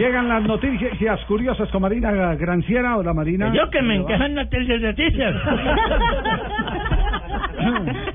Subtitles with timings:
[0.00, 3.52] Llegan las noticias curiosas con Marina Granciera o la Marina.
[3.54, 5.34] Edúquenme, que son noticias noticias.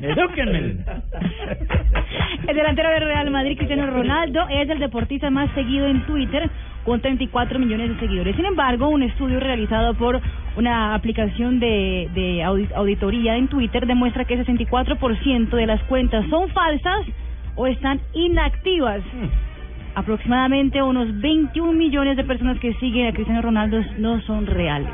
[0.01, 0.75] Edúquenme.
[2.47, 6.49] El delantero del Real Madrid, Cristiano Ronaldo, es el deportista más seguido en Twitter
[6.83, 8.35] con 34 millones de seguidores.
[8.35, 10.19] Sin embargo, un estudio realizado por
[10.57, 16.49] una aplicación de, de audi- auditoría en Twitter demuestra que 64% de las cuentas son
[16.49, 17.01] falsas
[17.55, 19.01] o están inactivas.
[19.95, 24.89] Aproximadamente unos 21 millones de personas que siguen a Cristiano Ronaldo no son reales.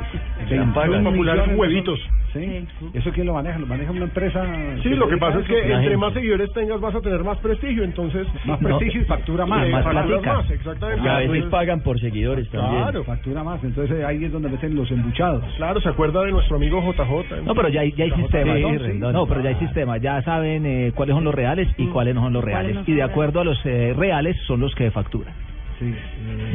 [0.60, 1.98] Millones de huevitos.
[2.32, 2.66] Sí.
[2.94, 3.58] ¿Eso quién lo maneja?
[3.58, 4.42] ¿Lo maneja una empresa?
[4.82, 5.96] Sí, lo que pasa es que entre gente.
[5.98, 8.26] más seguidores tengas vas a tener más prestigio, entonces...
[8.46, 9.66] Más prestigio y factura más.
[9.66, 10.32] Sí, Más facturas platica.
[10.34, 11.02] más, exactamente.
[11.04, 12.82] Y a veces pagan por seguidores también.
[12.84, 13.04] Claro.
[13.04, 13.62] Factura más.
[13.62, 15.44] Entonces ahí es donde meten los embuchados.
[15.58, 17.42] Claro, se acuerda de nuestro amigo JJ.
[17.44, 18.54] No, pero ya hay, ya hay sistema.
[18.54, 18.98] Sí, sí.
[18.98, 19.98] No, pero ya hay sistema.
[19.98, 22.88] Ya saben eh, cuáles son los reales y cuáles no son los ¿Cuáles reales.
[22.88, 25.34] no Y de acuerdo a los eh, reales son los que facturan.
[25.78, 25.94] Sí.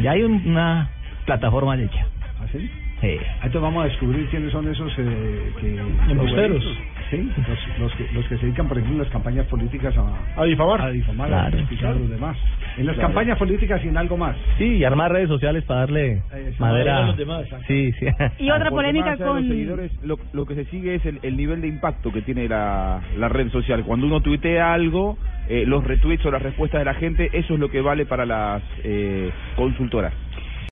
[0.02, 0.90] Ya hay un- una
[1.26, 2.08] plataforma hecha.
[2.44, 2.70] ¿Así?
[3.02, 3.18] Sí.
[3.36, 6.12] Entonces vamos a descubrir quiénes son esos eh, que...
[6.12, 6.64] Embusteros.
[7.10, 10.42] Sí, los, los, que, los que se dedican, por ejemplo, en las campañas políticas a,
[10.42, 10.82] A difamar.
[10.82, 11.42] a difamar, Claro.
[11.44, 12.38] a desprestigiar a los demás.
[12.78, 14.36] En las campañas políticas y en algo más.
[14.58, 16.56] Sí, y armar redes sociales para darle Eso.
[16.60, 17.46] madera A los demás.
[17.68, 18.06] Sí, sí.
[18.40, 19.48] Y otra polémica de los con...
[19.48, 23.02] seguidores, lo, lo que se sigue es el, el nivel de impacto que tiene la,
[23.18, 23.84] la red social.
[23.84, 25.18] Cuando uno tuitea algo,
[25.50, 28.26] eh, los retweets o las respuestas de la gente, eso es lo que vale para
[28.26, 30.14] las eh, consultoras.